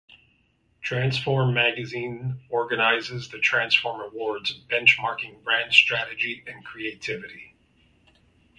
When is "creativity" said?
6.65-7.55